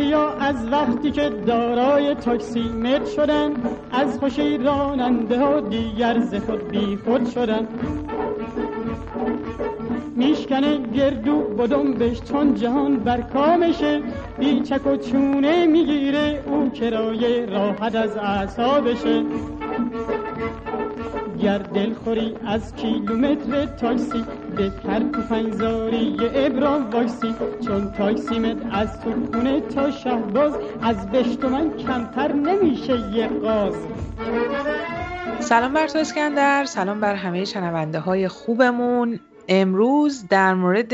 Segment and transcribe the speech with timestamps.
[0.00, 3.50] ها از وقتی که دارای تاکسی متر شدن
[3.92, 7.68] از خوشی راننده ها دیگر ز خود بی خود شدن.
[10.16, 14.00] میشکنه گردو بدم بش چون جهان بر کامشه
[14.38, 19.22] بی چک و چونه می‌گیره او کرایه راحت از اعصابشه
[21.42, 24.24] گر دلخوری از کیلومتر تاکسی
[24.56, 27.34] بپر تو پنزاری ابرام وایسی
[27.66, 30.52] چون تاکسیمت از تو خونه تا شهباز
[30.82, 33.74] از بشت من کمتر نمیشه یه قاز.
[35.40, 36.64] سلام بر تو اسکندر.
[36.64, 39.20] سلام بر همه شنونده های خوبمون.
[39.48, 40.92] امروز در مورد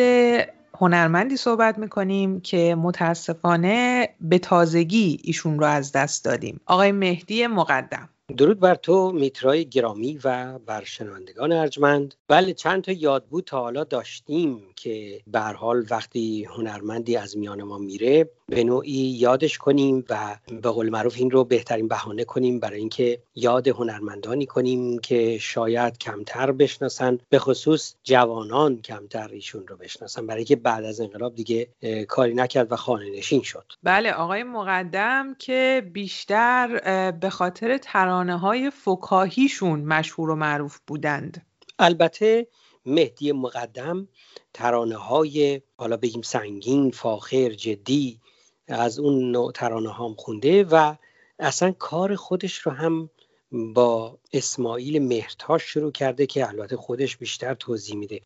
[0.80, 6.60] هنرمندی صحبت می‌کنیم که متاسفانه به تازگی ایشون رو از دست دادیم.
[6.66, 8.08] آقای مهدی مقدم.
[8.36, 12.14] درود بر تو میترای گرامی و بر شنوندگان ارجمند.
[12.28, 17.62] بله چند تا یاد بود تا حالا داشتیم که به حال وقتی هنرمندی از میان
[17.62, 22.60] ما میره به نوعی یادش کنیم و به قول معروف این رو بهترین بهانه کنیم
[22.60, 29.76] برای اینکه یاد هنرمندانی کنیم که شاید کمتر بشناسن به خصوص جوانان کمتر ایشون رو
[29.76, 30.26] بشناسن.
[30.26, 31.68] برای که بعد از انقلاب دیگه
[32.08, 33.72] کاری نکرد و خانه نشین شد.
[33.82, 41.46] بله آقای مقدم که بیشتر به خاطر ترانه های فکاهیشون مشهور و معروف بودند.
[41.78, 42.46] البته
[42.86, 44.08] مهدی مقدم
[44.54, 48.20] ترانه های حالا بگیم سنگین فاخر جدی
[48.68, 50.94] از اون نوع ترانه هم خونده و
[51.38, 53.10] اصلا کار خودش رو هم
[53.52, 58.20] با اسماعیل مهرتاش شروع کرده که البته خودش بیشتر توضیح میده.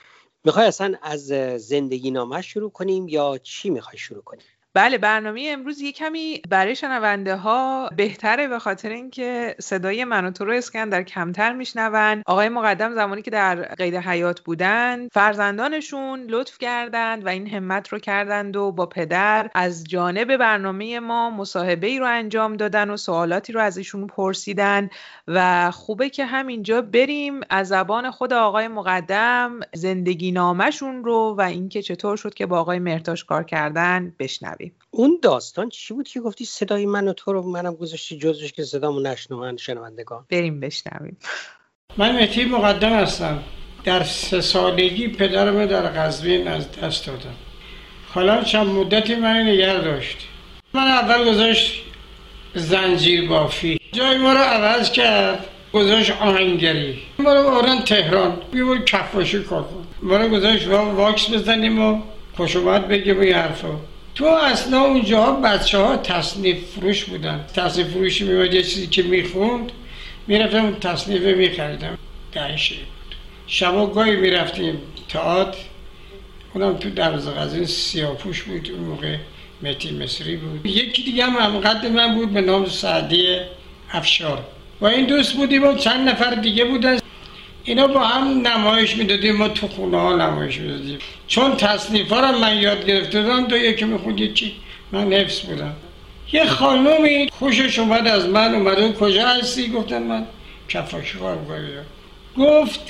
[0.45, 4.45] می‌خوای اصلا از زندگی نامه شروع کنیم یا چی می‌خوای شروع کنیم؟
[4.75, 10.31] بله برنامه امروز یه کمی برای شنونده ها بهتره به خاطر اینکه صدای من و
[10.31, 12.23] تو رو اسکندر کمتر میشنون.
[12.27, 17.99] آقای مقدم زمانی که در قید حیات بودند فرزندانشون لطف کردند و این همت رو
[17.99, 23.53] کردند و با پدر از جانب برنامه ما مصاحبه ای رو انجام دادن و سوالاتی
[23.53, 24.91] رو از ایشون پرسیدن
[25.29, 27.41] و خوبه که همینجا بریم.
[27.51, 32.79] از زبان خود آقای مقدم زندگی نامشون رو و اینکه چطور شد که با آقای
[32.79, 34.62] مرتاش کار کردن بشنویم.
[34.91, 38.65] اون داستان چی بود که گفتی صدای من و تو رو منم گذاشتی جزش که
[38.65, 41.17] صدامو نشنون شنوندگان؟ بریم بشنویم.
[41.97, 43.43] من مهدی مقدم هستم.
[43.85, 47.35] در سه سالگی پدرم در قزوین از دست دادم.
[48.09, 50.17] حالا چند مدتی من نگر داشت.
[50.75, 51.83] من اول گذاشت
[52.55, 53.79] زنجیر بافی.
[53.93, 55.47] جای ما رو عوض کرد.
[55.73, 56.99] گذاشت آهنگری.
[57.19, 58.39] ما رو تهران.
[58.53, 59.87] بیور کفاشی کار کن.
[60.03, 62.03] ما رو گذاشت واکس بزنیم و
[62.37, 63.81] خوشومت بگیم و این حرفا
[64.15, 67.45] تو اصلا اونجا بچه ها تصنیف فروش بودن.
[67.55, 69.73] تصنیف فروشی میومد یه چیزی که می‌خوند
[70.27, 71.99] می‌رفتم اون تصنیفه میخریدم.
[72.33, 73.17] دهشه بود.
[73.47, 74.79] شبا گاهی می‌رفتیم
[75.09, 75.59] تئاتر.
[76.55, 79.17] اونم تو دروازه غزین سیاپوش بود اون موقع
[79.63, 80.67] متی مصری بود.
[80.67, 83.37] یکی دیگه هم همقدر من بود به نام سعدی
[83.93, 84.45] افشار.
[84.81, 86.99] و این دوست بودیم و چند نفر دیگه بودن.
[87.65, 90.99] اینا با هم نمایش می‌دادیم ما تو خونه ها نمایش می‌دادیم.
[91.27, 94.55] چون تصنیف ها من یاد گرفته دادم تو یکی می‌خوند چی؟
[94.93, 95.77] من حفظ بودم.
[96.33, 100.27] یه خانومی خوشش اومد از من اومد کجا هستی؟ گفتم من
[100.69, 101.39] کفاشی کار
[102.39, 102.81] گفت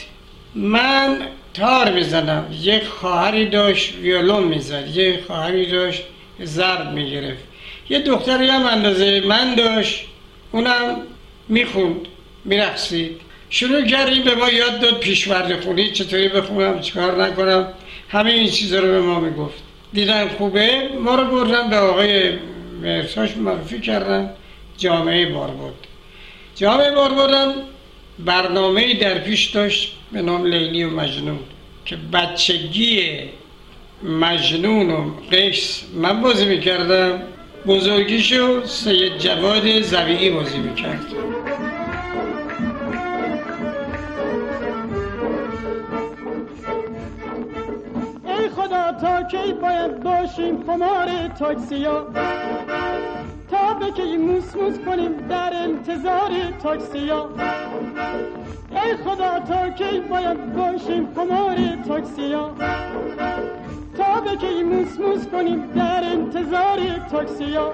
[0.54, 1.18] من
[1.54, 2.54] تار می‌زنم.
[2.60, 4.96] یک خواهری داشت ویولون می‌زد.
[4.96, 6.02] یک خواهری داشت
[6.44, 7.42] ضرب می‌گرفت.
[7.90, 10.04] یه دختری هم اندازه من داشت.
[10.52, 10.96] اونم
[11.48, 11.96] می‌خوند
[12.44, 13.20] میرقصید.
[13.54, 17.68] شروع کردیم به ما یاد داد پیشورد خونی چطوری بخونم چیکار نکنم.
[18.08, 19.62] همه این چیزا رو به ما می‌گفت.
[19.92, 22.32] دیدن خوبه ما رو بردن به آقای
[22.82, 24.30] مرساش معرفی کردن
[24.78, 25.74] جامعه باربود.
[26.56, 27.54] جامعه باربودم
[28.18, 31.38] برنامه در پیش داشت به نام لیلی و مجنون
[31.84, 33.00] که بچگی
[34.02, 37.22] مجنون و قیس من بازی می‌کردم.
[37.66, 41.06] بزرگیشو سید جواد زویی بازی می‌کرد.
[49.00, 52.06] تا کی باید باشیم خمار تاکسیا؟
[53.50, 56.30] تا به کی موس موس کنیم در انتظار
[56.62, 57.28] تاکسیا؟
[58.70, 61.56] ای خدا تا کی باید باشیم خمار
[61.88, 62.50] تاکسیا؟
[63.96, 66.78] تا به کی موس موس کنیم در انتظار
[67.10, 67.72] تاکسی ها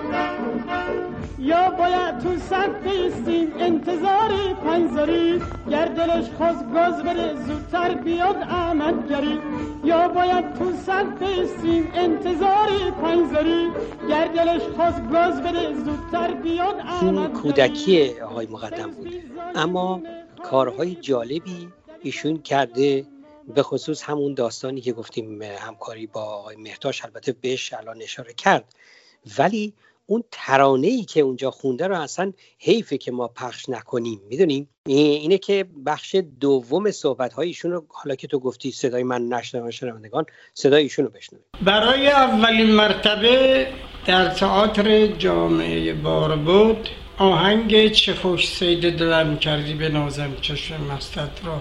[1.39, 4.31] یا باید تو صف بیستیم انتظار
[4.65, 9.39] پنزاری گر دلش خواست گاز بره زودتر بیاد احمدگری.
[9.85, 12.69] یا باید تو صف بیستیم انتظار
[13.03, 13.69] پنزاری
[14.11, 19.15] گر دلش خواست گاز بره زودتر بیاد این کودکی آقای مقدم بود.
[19.55, 20.03] اما
[20.45, 21.69] کارهای جالبی
[22.03, 23.07] ایشون کرده
[23.55, 28.75] به خصوص همون داستانی که گفتیم همکاری با آقای مهتاش البته بهش الان اشاره کرد.
[29.39, 29.75] ولی
[30.07, 34.21] اون ترانه ای که اونجا خونده رو اصلا حیفه که ما پخش نکنیم.
[34.29, 39.71] می‌دونیم؟ اینه که بخش دوم صحبت هایشون رو حالا که تو گفتی صدای من نشنوان
[39.71, 41.45] شنوندگان صدای ایشون رو بشنویم.
[41.65, 43.67] برای اولین مرتبه
[44.07, 51.45] در تئاتر جامعه بار بود آهنگ چه خوش سید دلم کردی به نازم چشم مستت
[51.45, 51.61] را.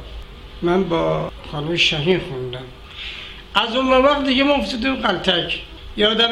[0.62, 2.66] من با خانم شهین خوندم.
[3.56, 5.62] از اون وقت دیگه مفتد و قلتک.
[5.98, 6.30] یادم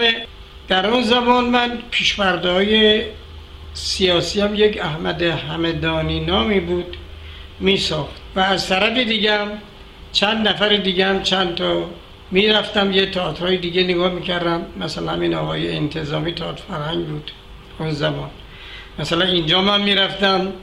[0.68, 3.04] در اون زمان من پیشورده های
[3.74, 6.98] سیاسی هم یک احمد همدانی نامی بود
[7.60, 9.48] می ساخت و از طرف دیگم
[10.12, 11.84] چند نفر دیگه هم چند تا
[12.32, 14.66] می‌رفتم یه تئاترهای دیگه نگاه می‌کردم.
[14.80, 17.32] مثلا همین آقای انتظامی تئاتر فرهنگ بود
[17.80, 18.30] اون زمان.
[19.00, 20.54] مثلا اینجا من می‌رفتم.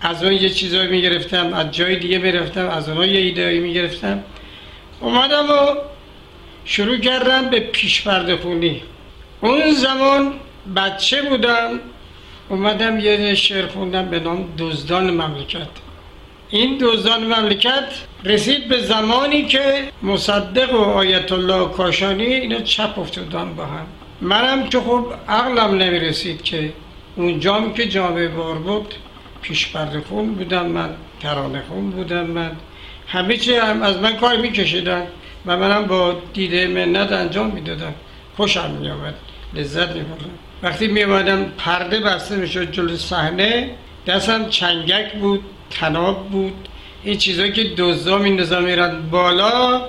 [0.00, 4.22] از اون یه چیزایی می‌گرفتم از جای دیگه می‌رفتم از اونها یه ایدهایی می‌گرفتم.
[5.00, 5.76] اومدم و
[6.64, 8.82] شروع کردم به پیشپرده خونی.
[9.40, 10.32] اون زمان
[10.76, 11.80] بچه بودم
[12.48, 15.68] اومدم یه شعر خوندم به نام دزدان مملکت.
[16.50, 17.88] این دزدان مملکت
[18.24, 23.86] رسید به زمانی که مصدق و آیت الله کاشانی اینا چپ افتادن با هم.
[24.20, 26.72] منم که خب عقلم نمی‌رسید که
[27.16, 28.94] اونجام که جامعه بار بود
[29.48, 29.76] پیش
[30.08, 30.90] خون بودم من
[31.20, 32.50] ترانه خون بودم من
[33.08, 35.06] همه چی هم از من کار میکشیدن
[35.46, 37.94] و منم با دیده منت انجام می‌دادم
[38.36, 39.14] خوشم میآمد
[39.54, 40.30] لذت میبردم.
[40.62, 43.70] وقتی میومدم پرده بسته می‌شد جلو صحنه
[44.06, 45.40] دستم چنگک بود
[45.70, 46.68] تناب بود.
[47.04, 49.82] این چیزایی که دزدا میندازم میرن بالا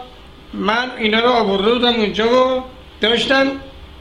[0.54, 2.64] من اینا رو آورده بودم اونجا و
[3.02, 3.48] داشتم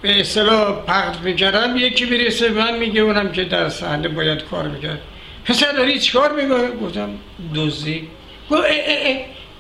[0.03, 5.01] به اصطلاح پخت می‌کردم یکی برسه من میگه اونم که در صحنه باید کار می‌کرد.
[5.47, 7.09] پسر داری چیکار می‌کنه گفتم
[7.55, 8.09] دوزی
[8.51, 8.63] گفت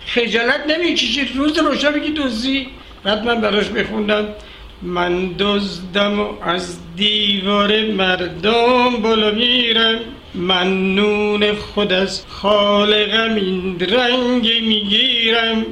[0.06, 2.67] خجالت نمی‌کشید روز روشا بگی دوزی
[3.05, 4.29] بعد من براش بخوندم
[4.83, 9.99] من دزدم و از دیوار مردم بالا میرم.
[10.35, 15.67] من نون خود از خالقم این رنگ می‌گیرم.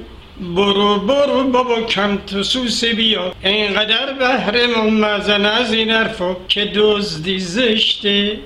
[0.57, 3.33] برو برو بابا کم تو سوس بیا.
[3.45, 8.39] اینقدر بهره مزن از این حرفا که دزدی زشته.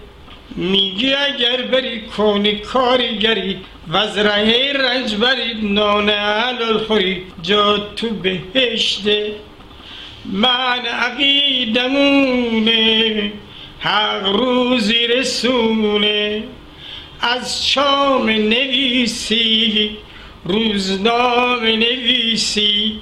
[0.58, 3.58] میگی اگر بری کنی کاریگری
[3.88, 9.32] و از ره رنج برید نان حلال خوری جا تو بهشته
[10.25, 12.12] من عقیدمونه.
[13.81, 16.44] حق روزی رسونه.
[17.20, 19.96] از شام نویسی
[20.44, 23.00] روزنامه نویسی.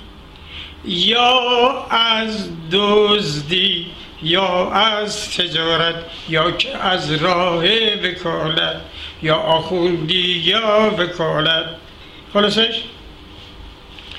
[0.85, 3.87] یا از دزدی
[4.23, 5.95] یا از تجارت
[6.29, 7.65] یا که از راه
[8.05, 8.81] وکالت
[9.23, 11.67] یا آخوندی یا وکالت.
[12.33, 12.83] خلاصش؟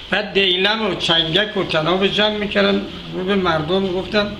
[0.09, 2.81] بعد دیلم و چنگک و تناب جمع می‌کردم
[3.13, 4.31] رو به مردم گفتم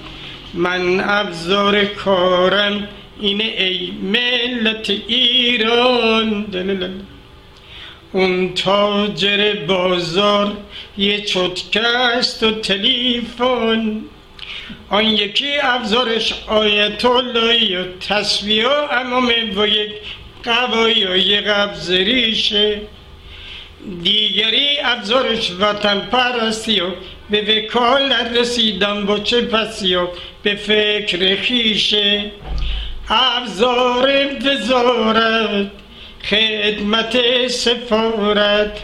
[0.53, 2.87] من ابزار کارم
[3.19, 6.43] اینه ای ملت ایران.
[6.43, 6.89] دلل.
[8.11, 10.57] اون تاجر بازار
[10.97, 14.05] یه چتکه است و تلیفون.
[14.89, 19.91] آن یکی ابزارش آیت اللهی و تصویه امامه و یک
[20.43, 22.81] قوایی و یک قبض ریشه
[24.03, 26.91] دیگری ابزارش وطن پرستی و
[27.29, 30.07] به وکالت رسیدم با چه پسی و
[30.43, 32.31] به فکر خیشه
[33.09, 35.67] ابزار وزارت
[36.23, 38.79] خدمت سفارت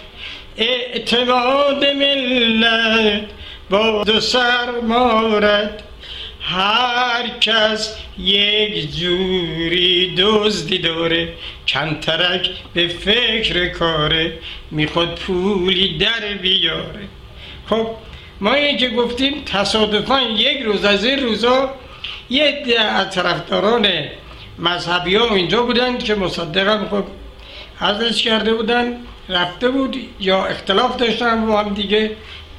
[0.58, 3.24] اعتماد ملت
[3.70, 5.84] با دو سر مارد.
[6.42, 11.34] هر کس یک جوری دزدی داره
[11.68, 14.38] کنترک به فکر کاره
[14.72, 17.08] می‌خواد پولی در بیاره.
[17.70, 17.88] خب
[18.42, 21.74] ما این که گفتیم تصادفا یک روز از این روزا
[22.30, 23.88] یه عده از طرفداران
[24.60, 27.04] مذهبی ها اینجا بودن که مصدقم خب
[27.80, 28.98] حضرش کرده بودن
[29.30, 32.12] رفته بود یا اختلاف داشتن با هم دیگه.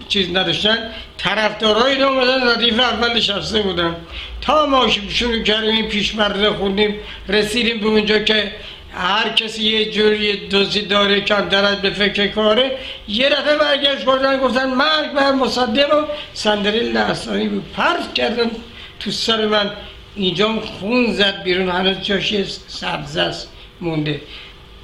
[0.08, 3.96] چیز نداشتن طرفدارای اومدن ردیف اول نشسته بودن.
[4.40, 6.94] تا ما شروع کردیم پیشمرده خوندیم
[7.28, 8.52] رسیدیم به اونجا که
[8.96, 12.76] هر کسی یه جوری دوزی داره کمتر از به فکر کاره
[13.08, 17.73] یه دفعه برگشت بردن گفتن مرگ بر مصدق و صندلی لحظانی بود.
[17.76, 18.50] پرس کردم
[19.00, 19.70] تو سر من.
[20.16, 23.49] اینجا خون زد بیرون هنوز جاشی سبز است
[23.80, 24.20] مونده.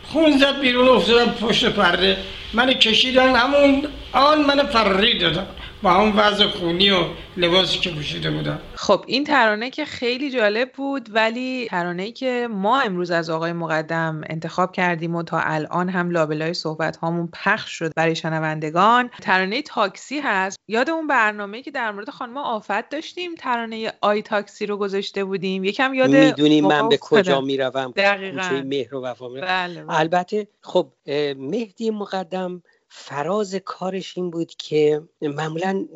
[0.04, 2.16] خون زد بیرون افتادم پشت پرده.
[2.52, 5.46] من کشیدن همون آن من فرری دادم
[5.82, 7.04] با همون وضع خونی و
[7.36, 8.58] لباسی که پوشیده بودم.
[8.74, 14.20] خب این ترانه که خیلی جالب بود ولی ترانه که ما امروز از آقای مقدم
[14.26, 20.18] انتخاب کردیم و تا الان هم لابلای صحبت هامون پخش شد برای شنوندگان ترانه تاکسی
[20.18, 20.58] هست.
[20.68, 25.64] یاد اون برنامه که در مورد خانم آفت داشتیم ترانه آی تاکسی رو گذاشته بودیم.
[25.64, 27.92] یکم یاد می‌دونی من به کجا می‌روم.
[27.96, 28.62] دقیقاً.
[28.64, 29.98] مهر و وفا بله بله.
[29.98, 30.92] البته خب
[31.36, 32.62] مهدی مقدم
[32.92, 35.86] فراز کارش این بود که معمولا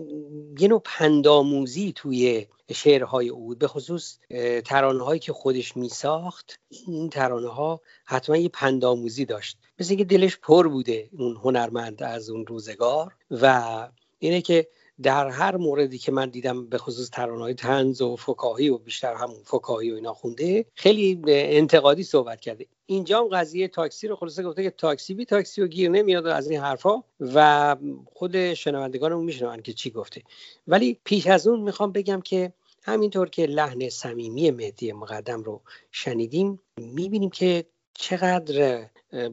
[0.58, 3.58] یه نوع پنداموزی توی شعرهای او بود.
[3.58, 4.18] به خصوص
[4.64, 9.58] ترانه هایی که خودش می ساخت این ترانه ها حتما یه پنداموزی داشت.
[9.78, 14.68] مثل اینکه دلش پر بوده اون هنرمند از اون روزگار و اینه که
[15.02, 19.42] در هر موردی که من دیدم به خصوص های تنز و فکاهی و بیشتر همون
[19.44, 22.66] فکاهی و اینا خونده خیلی انتقادی صحبت کرده.
[22.86, 26.50] اینجا هم قضیه تاکسی رو خلاصه گفته که تاکسی بی تاکسی و گیر نمیاد از
[26.50, 30.22] این حرفا و خود شنوندگانمون میشنون که چی گفته.
[30.66, 36.60] ولی پیش از اون می‌خوام بگم که همینطور که لحن صمیمی مهدی مقدم رو شنیدیم
[36.76, 38.86] می‌بینیم که چقدر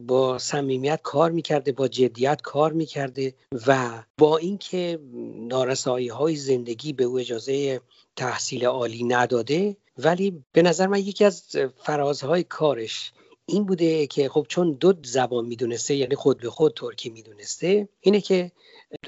[0.06, 3.34] با صمیمیت کار می‌کرده با جدیت کار می‌کرده
[3.66, 4.98] و با اینکه
[5.34, 7.80] نارسایی های زندگی به او اجازه
[8.16, 13.12] تحصیل عالی نداده ولی به نظر من یکی از فرازهای کارش
[13.46, 18.20] این بوده که خب چون دو زبان می‌دونسته یعنی خود به خود ترکی می‌دونسته اینه
[18.20, 18.52] که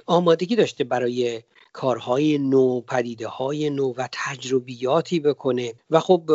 [0.06, 5.74] آمادگی داشته برای کارهای نو پدیده های نو و تجربیاتی بکنه.
[5.90, 6.30] و خب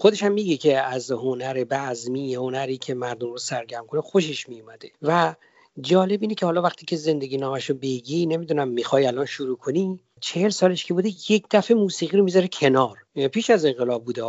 [0.00, 4.90] خودش هم میگه که از هنر بعضمی هنری که مردم رو سرگرم کنه خوشش میومده
[5.02, 5.34] و
[5.80, 10.00] جالب اینه که حالا وقتی که زندگی نامش رو بگی نمی‌دونم می‌خوای الان شروع کنی
[10.20, 12.98] چهل سالش که بوده یک دفعه موسیقی رو می‌ذاره کنار.
[13.32, 14.22] پیش از انقلاب بوده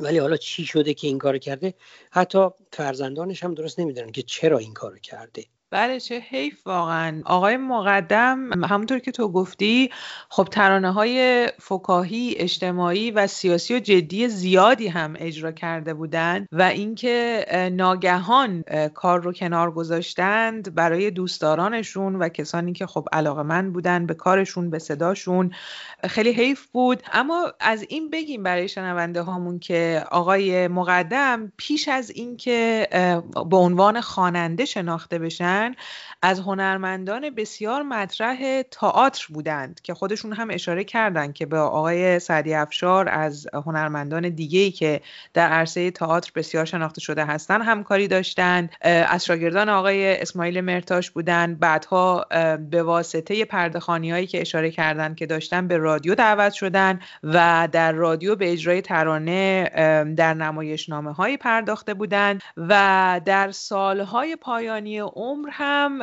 [0.00, 1.74] ولی حالا چی شده که این کارو کرده؟
[2.10, 5.44] حتی فرزندانش هم درست نمی‌دونن که چرا این کارو کرده.
[5.72, 7.22] بله چه حیف واقعا.
[7.24, 9.90] آقای مقدم همونطور که تو گفتی
[10.28, 16.62] خب ترانه های فکاهی اجتماعی و سیاسی و جدی زیادی هم اجرا کرده بودند و
[16.62, 18.64] اینکه ناگهان
[18.94, 24.70] کار رو کنار گذاشتند برای دوستدارانشون و کسانی که خب علاقه من بودن به کارشون
[24.70, 25.50] به صداشون
[26.08, 27.02] خیلی حیف بود.
[27.12, 32.88] اما از این بگیم برای شنونده هامون که آقای مقدم پیش از اینکه
[33.50, 35.61] به عنوان خواننده شناخته بشن
[36.22, 42.54] از هنرمندان بسیار مطرح تئاتر بودند که خودشون هم اشاره کردند که به آقای سعدی
[42.54, 45.00] افشار از هنرمندان دیگه‌ای که
[45.34, 51.58] در عرصه تئاتر بسیار شناخته شده هستند همکاری داشتند از شاگردان آقای اسماعیل مرتاش بودند
[51.58, 52.26] بعدها
[52.70, 53.46] به واسطه
[53.88, 58.80] هایی که اشاره کردند که داشتن به رادیو دعوت شدن و در رادیو به اجرای
[58.80, 59.70] ترانه
[60.16, 66.00] در نمایشنامه هایی پرداخته بودند و در سالهای پایانی عمر هم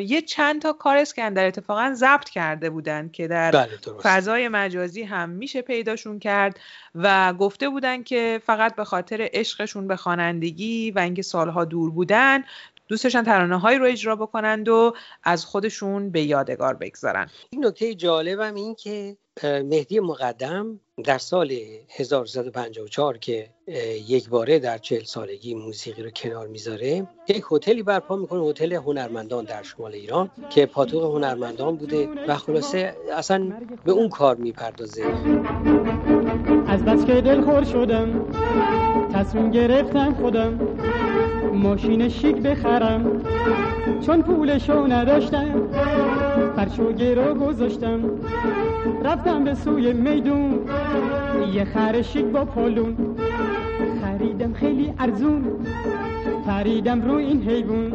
[0.00, 3.68] یه چند تا کار اسکندر اتفاقا ضبط کرده بودن که در بله
[4.02, 6.60] فضای مجازی هم میشه پیداشون کرد
[6.94, 12.44] و گفته بودن که فقط به خاطر عشقشون به خوانندگی و اینکه سالها دور بودن
[12.88, 17.30] دوستشان ترانه هایی رو اجرا بکنند و از خودشون به یادگار بگذارن.
[17.50, 21.52] این نکته جالبم این که مهدی مقدم در سال
[21.96, 23.50] 1354 که
[24.08, 29.44] یک باره در چهل سالگی موسیقی رو کنار می‌ذاره یک هتلی برپا می‌کنه هتل هنرمندان
[29.44, 33.52] در شمال ایران که پاتوق هنرمندان بوده و خلاصه اصلا
[33.84, 35.04] به اون کار می‌پردازه.
[36.66, 38.32] از بس که دل شدم
[39.14, 40.78] تصمیم گرفتم خودم
[41.58, 43.22] ماشین شیک بخرم.
[44.06, 45.62] چون پولشو نداشتم
[46.56, 48.00] فرشو گرو گذاشتم.
[49.04, 50.58] رفتم به سوی میدون
[51.52, 52.96] یه خر شیک با پالون.
[54.02, 55.44] خریدم خیلی ارزون
[56.46, 57.92] پریدم رو این حیوان.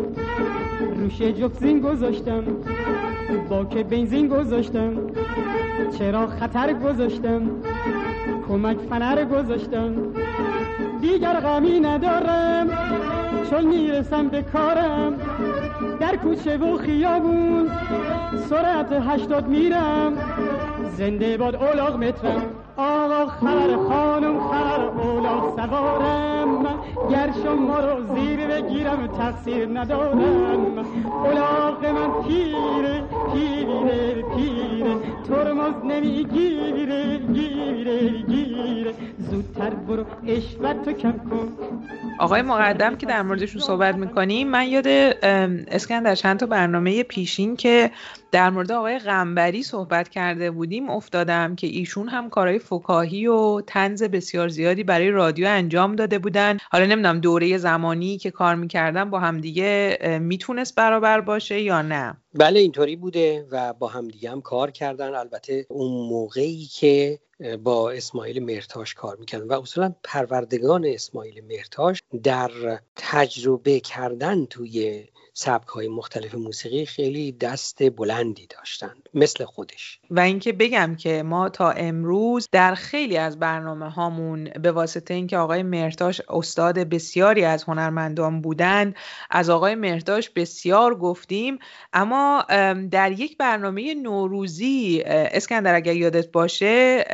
[0.95, 2.43] روش جفزین گذاشتم
[3.49, 4.93] باک بنزین گذاشتم.
[5.99, 7.41] چرا خطر گذاشتم؟
[8.47, 9.95] کمک فنر گذاشتم.
[11.01, 12.69] دیگر غمی ندارم.
[13.49, 15.13] چون می‌رسم به کارم
[15.99, 17.69] در کوچه و خیابون
[18.49, 20.13] سرعت هشتاد میرم.
[20.97, 22.41] زنده باد اولاغ مترم.
[22.77, 26.65] آقا خبر خانم خبر اولاغ سوارم.
[27.11, 30.77] گر شما رو زیر بگیرم تقصیر ندارم.
[31.23, 34.95] اولاق من پیره پیره پیره.
[35.27, 38.93] ترمز نمی‌گیره گیره گیره.
[39.17, 41.47] زودتر برو اشوت تو کم کن.
[42.19, 44.87] آقای مقدم که در موردشون صحبت می‌کنیم من یاد
[45.67, 47.91] اسکندر چند تا برنامه پیشین که
[48.31, 54.03] در مورد آقای غنبری صحبت کرده بودیم افتادم که ایشون هم کارهای فکاهی و تنز
[54.03, 56.57] بسیار زیادی برای رادیو انجام داده بودن.
[56.71, 62.59] حالا نمی‌دونم دوره زمانی که کار می‌کردن با همدیگه می‌تونست برابر باشه یا نه؟ بله
[62.59, 65.15] اینطوری بوده و با همدیگه هم کار کردن.
[65.15, 67.19] البته اون موقعی که
[67.63, 75.67] با اسماعیل مرتاش کار می‌کردن و اصولا پروردگان اسماعیل مرتاش در تجربه کردن توی سبک
[75.67, 79.99] های مختلف موسیقی خیلی دست بلندی داشتند مثل خودش.
[80.09, 85.37] و اینکه بگم که ما تا امروز در خیلی از برنامه هامون به واسطه اینکه
[85.37, 88.95] آقای مرتاش استاد بسیاری از هنرمندان بودند
[89.29, 91.59] از آقای مرتاش بسیار گفتیم
[91.93, 92.45] اما
[92.91, 97.05] در یک برنامه نوروزی اسکندر اگر یادت باشه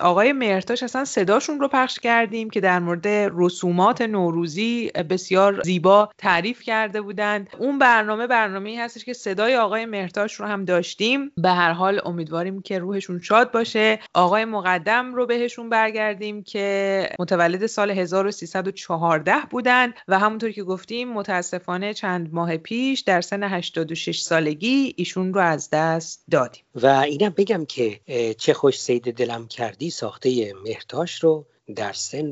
[0.00, 6.62] آقای مرتاش اصلا صداشون رو پخش کردیم که در مورد رسومات نوروزی بسیار زیبا تعریف
[6.62, 7.48] کرده بودند.
[7.58, 11.32] اون برنامه برنامه هستش که صدای آقای مرتاش رو هم داشتیم.
[11.36, 13.98] به هر حال امیدواریم که روحشون شاد باشه.
[14.14, 21.94] آقای مقدم رو بهشون برگردیم که متولد سال 1314 بودن و همونطور که گفتیم متاسفانه
[21.94, 26.64] چند ماه پیش در سن 86 سالگی ایشون رو از دست دادیم.
[26.74, 28.00] و اینم بگم که
[28.38, 31.46] چه خوش سید دلم کردی ساخته مرتاش رو
[31.76, 32.30] در سن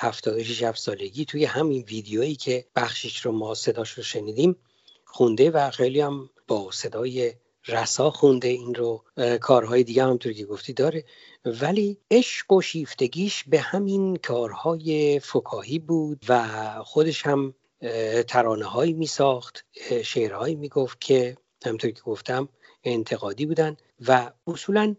[0.00, 4.56] 76 سالگی توی همین ویدیویی که بخشش رو ما صداش رو شنیدیم
[5.04, 7.34] خونده و خیلی هم با صدای
[7.66, 9.04] رسا خونده این رو
[9.40, 11.04] کارهای دیگه همطور که گفتی داره.
[11.44, 16.48] ولی عشق و شیفتگیش به همین کارهای فکاهی بود و
[16.84, 17.54] خودش هم
[18.28, 19.64] ترانه هایی می ساخت
[20.04, 22.48] شعرهایی می گفت که همطور که گفتم
[22.84, 23.76] انتقادی بودن
[24.08, 24.96] و اصولا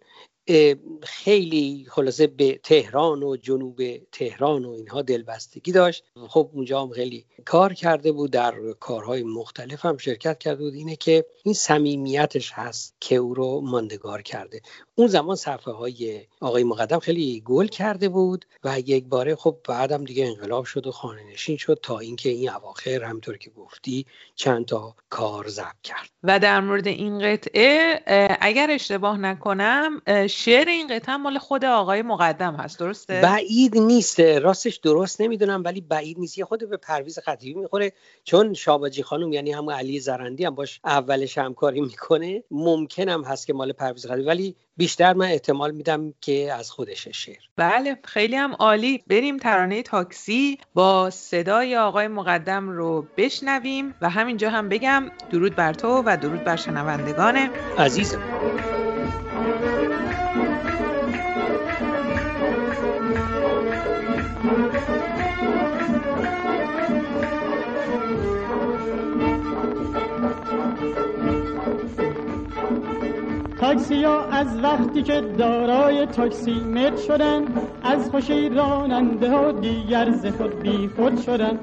[1.03, 3.81] خیلی خلاصه به تهران و جنوب
[4.12, 6.03] تهران و اینها دلبستگی داشت.
[6.27, 8.31] خب اونجا هم خیلی کار کرده بود.
[8.31, 10.74] در کارهای مختلف هم شرکت کرده بود.
[10.74, 14.62] اینه که این صمیمیتش هست که او رو ماندگار کرده.
[15.01, 20.03] اون زمان صفحه های آقای مقدم خیلی گل کرده بود و یک باره خب بعدم
[20.03, 24.65] دیگه انقلاب شد و خانه نشین شد تا اینکه این اواخر همطور که گفتی چند
[24.65, 26.10] تا کار ضبط کرد.
[26.23, 27.99] و در مورد این قطعه
[28.41, 34.19] اگر اشتباه نکنم شعر این قطعه مال خود آقای مقدم هست درسته؟ بعید نیست.
[34.19, 36.38] راستش درست نمی‌دونم ولی بعید نیست.
[36.38, 40.80] یه خود به پرویز خطیبی می‌خوره چون شاباجی خانم یعنی همون علی زرندی هم باش
[40.86, 42.43] اولش همکاری می‌کنه.
[42.52, 47.38] ممکنم هست که مال پرویز خطیبی ولی بیشتر من احتمال میدم که از خودش شعر
[47.58, 49.04] بله خیلی هم عالی.
[49.08, 55.74] بریم ترانه تاکسی با صدای آقای مقدم رو بشنویم و همینجا هم بگم درود بر
[55.74, 57.50] تو و درود بر شنوندگان.
[57.78, 58.22] عزیزم.
[73.71, 77.45] تاکسی ها از وقتی که دارای تاکسی مت شدن
[77.84, 81.60] از خوشی راننده ها دیگر ز خود بی خود شدن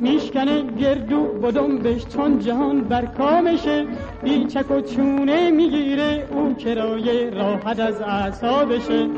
[0.00, 3.86] میشکنه گردو بدم بش چون جهان بر کامشه
[4.22, 9.08] بی و چونه می‌گیره او کرایه راحت از اعصابشه.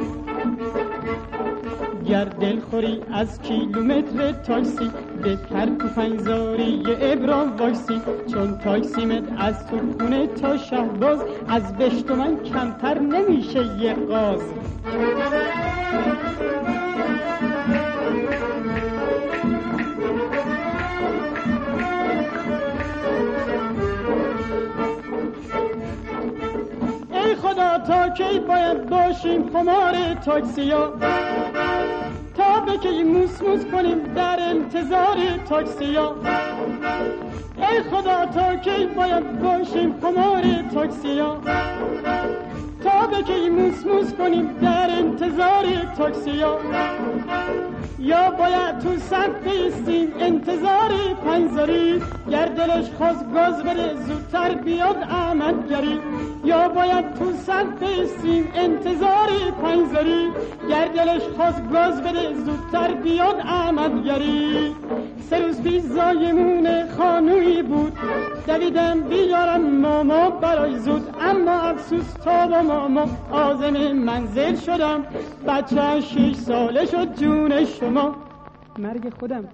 [2.08, 8.00] گر دلخوری از کیلومتر تاکسی بپر تو پنزاری ابرام واکسی
[8.32, 14.40] چون تاکسیمت از تو خونه تا شهباز از بشت من کمتر نمیشه یه قاز.
[27.42, 30.92] خدا تا کی باید باشیم خمار تاکسی ها
[32.74, 35.16] که موس موس کنیم در انتظار
[35.48, 36.16] تاکسیا.
[37.56, 40.42] ای خدا تا کی باید باشیم خمار
[40.74, 41.40] تاکسیا.
[41.44, 41.85] تا
[43.10, 45.64] که موس موس کنیم در انتظار
[45.96, 46.58] تاکسیا؟
[47.98, 50.90] یا باید تو صف بیستیم انتظار
[51.24, 54.96] پنزاری گر دلش خواست گاز بده زودتر بیاد
[55.70, 56.00] گری
[56.44, 59.28] یا باید تو صف بیستیم انتظار
[59.62, 60.30] پنزاری
[60.70, 63.36] گر دلش خواست گاز بده زودتر بیاد
[64.04, 64.74] گری
[65.30, 65.62] سه روز
[65.94, 67.92] زایمون خانوی بود.
[68.46, 72.95] دویدم بیارم ماما برای زود اما افسوس تا با ماما.
[73.30, 75.00] آزم منزل شدم.
[75.48, 78.14] بچه شیش ساله شد جون شما.
[78.78, 79.44] مرگ خودم.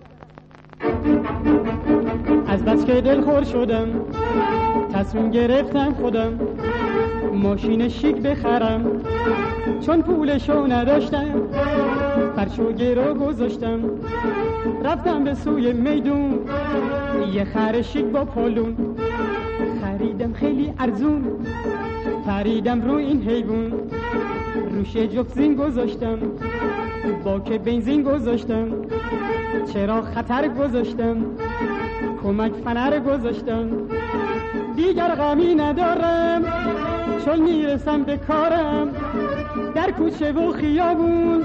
[2.47, 3.89] از بس که دل خور شدم.
[4.95, 6.39] تصمیم گرفتم خودم.
[7.33, 9.03] ماشین شیک بخرم.
[9.81, 11.49] چون پولشو نداشتم
[12.37, 13.81] فرشو گرو گذاشتم.
[14.85, 16.39] رفتم به سوی میدون.
[17.33, 18.77] یه خر شیک با پالون.
[19.83, 21.25] خریدم خیلی ارزون.
[22.27, 23.73] پریدم رو این حیوان.
[24.71, 26.19] روش جفزین گذاشتم.
[27.25, 28.69] با که بنزین گذاشتم.
[29.73, 31.17] چرا خطر گذاشتم؟
[32.23, 33.69] کمک فنر گذاشتم.
[34.77, 36.45] دیگر غمی ندارم.
[37.25, 38.89] چون می‌رسم به کارم.
[39.75, 41.45] در کوچه و خیابون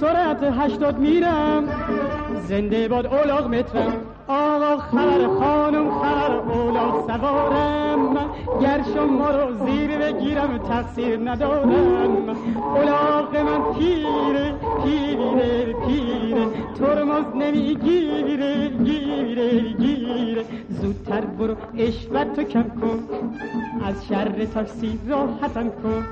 [0.00, 1.64] سرعت هشتاد میرم.
[2.48, 3.92] زنده باد اولاغ مترم.
[4.28, 8.16] آقا خبر خانم خبر اولاغ سوارم.
[8.62, 12.28] گر شما رو زیر بگیرم تقصیر ندارم.
[12.74, 16.46] اولاغ من پیره پیره پیره.
[16.78, 20.44] ترمز نمی‌گیره گیره گیره.
[20.68, 22.98] زودتر برو اشوت کم کن.
[23.84, 26.04] از شر تاکسی راحتم کن.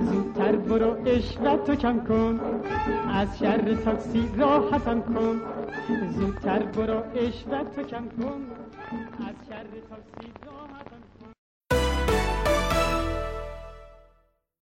[0.00, 2.40] زودتر برو اشوت کم کن.
[3.14, 5.40] از شر تاکسی راحتم کن.
[5.88, 8.42] زودتر برو اشوت تو کم کن.
[9.28, 10.77] از شر تاکسی راحتم